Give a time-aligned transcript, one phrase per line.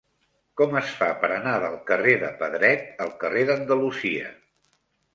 [0.61, 4.37] Com es fa per anar del carrer de Pedret al carrer d'Andalusia?